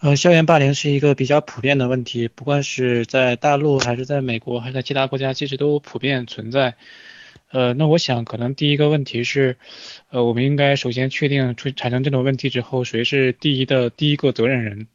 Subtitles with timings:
[0.00, 6.74] 呃，校园霸凌是一个比较普遍的问题，不管是在大陆还是在美国还是在其他国家，其实都普遍存在。
[7.50, 9.58] 呃，那我想可能第一个问题是，
[10.08, 14.86] 呃，我们应该首先确定出产生这种问题之后，谁是第一的第一个责任人。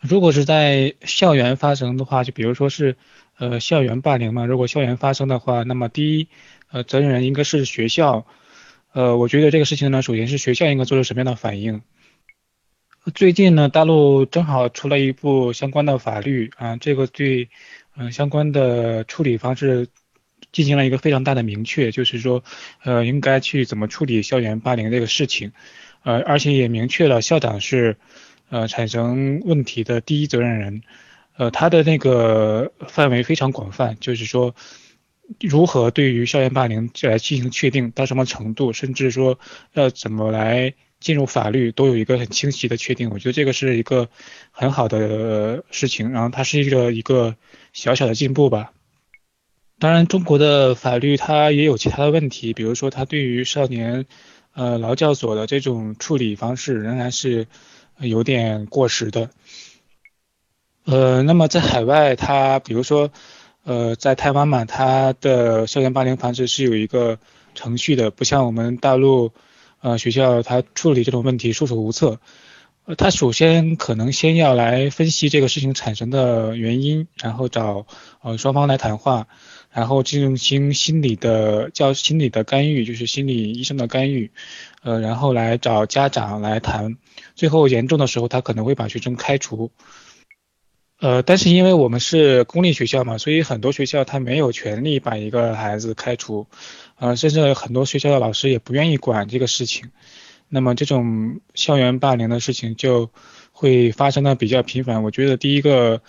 [0.00, 2.94] 如果是在校园发生的话，就比如说是
[3.38, 6.28] 呃校园霸凌嘛，如果校园发生的话，那么第一
[6.70, 8.26] 呃责任人应该是学校。
[8.92, 11.80] 呃，我觉得这个事情呢，首先是学校应该做出什么样的反应。
[13.14, 17.48] 最近呢，大陆正好出了一部相关的法律啊，这个对，
[17.96, 19.88] 嗯，相关的处理方式
[20.52, 22.42] 进行了一个非常大的明确，就是说，
[22.82, 25.52] 呃，应该去怎么处理校园霸凌这个事情，
[26.02, 27.96] 呃，而且也明确了校长是，
[28.50, 30.82] 呃，产生问题的第一责任人，
[31.36, 34.54] 呃，他的那个范围非常广泛，就是说，
[35.40, 39.38] 如何对于校园霸凌来进行确定到什么程度，甚至说
[39.72, 40.74] 要怎么来。
[41.00, 44.08] 进入法律都有一个很清晰的确定，我觉得这个是一个
[44.50, 47.36] 很好的事情，然后它是一个一个
[47.72, 48.72] 小小的进步吧。
[49.78, 54.06] 当然，中国的法律它也有其他的问题，比如说它对于少年
[54.54, 57.46] 呃劳教所的这种处理方式仍然是
[58.00, 59.30] 有点过时的。
[60.84, 63.12] 呃，那么在海外，它比如说
[63.62, 67.20] 呃在台湾嘛，它的校园霸凌防治是有一个
[67.54, 69.32] 程序的，不像我们大陆。
[69.80, 72.20] 呃，学校他处理这种问题束手无策。
[72.84, 77.86] 呃，他首先可能先要来分析这个事情产生的原因，然后找
[78.22, 79.28] 呃双方来谈话，
[79.70, 84.30] 然后进行心理的教心理的干预，就是心理医生的干预。
[84.82, 86.96] 呃，然后来找家长来谈，
[87.34, 89.70] 最后严重的时候他可能会把学生开除。
[91.00, 96.46] 呃，但是因为我们是公立学校嘛，所以很多学校他没有权利把一个孩子开除。
[96.98, 99.90] 呃，甚至很多学校的老师也不愿意管这个事情，
[100.48, 103.10] 那么这种校园霸凌的事情就
[103.52, 105.04] 会发生的比较频繁。
[105.04, 106.02] 我觉得第一个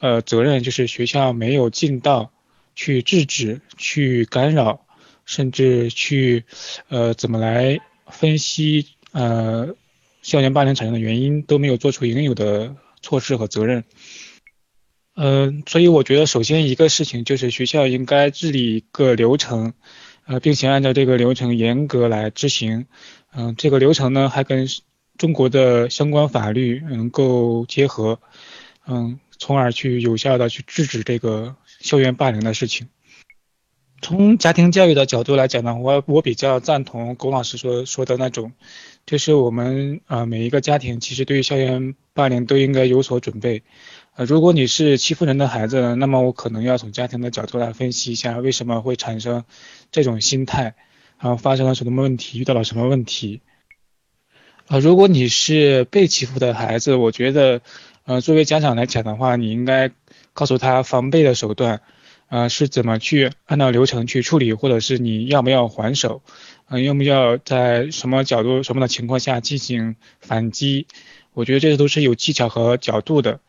[0.00, 2.32] 呃责任就是学校没有尽到
[2.74, 4.84] 去制止、去干扰，
[5.24, 6.44] 甚至去
[6.88, 9.76] 呃怎么来分析呃
[10.22, 13.84] 校园霸凌产生的原因都没有做出应有的措施和责任。
[15.14, 19.74] 嗯，所以我觉得首先一个事情就是学校应该治理一个流程。
[20.32, 22.86] 呃，并且按照这个流程严格来执行，
[23.34, 24.66] 嗯，这个流程呢还跟
[25.18, 28.18] 中国的相关法律能够结合，
[28.86, 32.88] 嗯，从而去有效的去制止这个校园霸凌的事情。
[34.00, 38.52] 从家庭教育的角度来讲呢，我我比较赞同龚老师说说的那种，
[39.04, 43.64] 就是我们啊每一个家庭其实对于校园霸凌都应该有所准备。
[44.14, 49.44] 呃，如果你是欺负人的孩子，那么我可能要从家庭的角度来分析一下为什么会产生
[49.90, 50.74] 这种心态，
[51.18, 53.40] 然后发生了什么问题，遇到了什么问题。
[54.66, 57.62] 呃，如果你是被欺负的孩子，我觉得，
[58.04, 59.90] 呃，作为家长来讲的话，你应该
[60.34, 61.80] 告诉他防备的手段，
[62.28, 66.22] 呃，是怎么去按照流程去处理，或者是你要不要还手，
[66.68, 70.86] 呃，要不要在什么角度、什么的情况下进行反击？
[71.32, 73.40] 我觉得这些都是有技巧和角度的。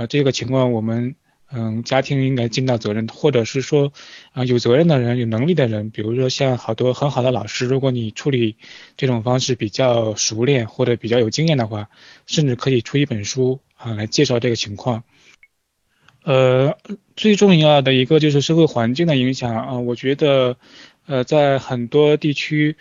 [0.00, 1.14] 呃，这个情况我们
[1.52, 3.92] 嗯，家庭应该尽到责任，或者是说
[4.32, 8.56] 啊，有责任的人、有能力的人，比如说像好多很好的老师，如果你处理
[8.96, 11.90] 这种方式比较熟练或者比较有经验的话，
[12.24, 15.04] 甚至可以出一本书啊来介绍这个情况。
[16.24, 16.78] 呃，
[17.14, 20.56] 最重要的一个就是社会环境的影响啊，我觉得
[21.04, 22.78] 呃，在很多地区，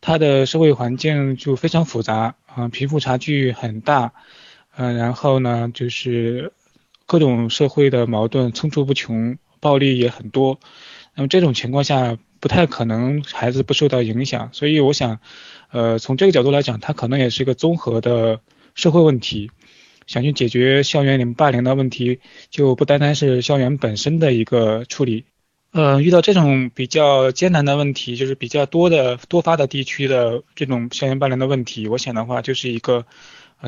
[0.00, 4.14] 它的社会环境就非常复杂啊，贫富差距很大。
[4.74, 6.54] 嗯，然后呢，就是
[7.12, 10.58] 各种社会的矛盾层出不穷，暴力也很多。
[11.14, 14.48] 那么这种情况下，不太可能孩子不受到影响。
[14.54, 15.20] 所以我想，
[15.72, 18.40] 呃，从这个角度来讲，它可能也是一个综合的
[18.74, 19.50] 社会问题。
[20.06, 25.26] 想去解决校园里霸凌的问题，就不单单是校园本身的一个处理。
[25.72, 33.04] 呃，遇到这种比较艰难的问题，就是比较多的多发的地区的这种校园霸凌的问题，我想的话，就是一个。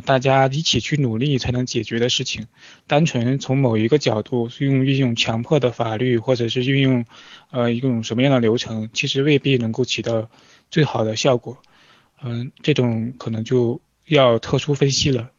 [0.01, 2.47] 大家一起去努力才能解决的事情，
[2.87, 7.05] 单纯从某一个角度用运用强迫的法律，或者是运用
[7.51, 10.29] 呃一种什么样的流程，其实未必能够起到
[10.71, 11.59] 最好的效果。
[12.23, 15.31] 嗯，这种可能就要特殊分析了。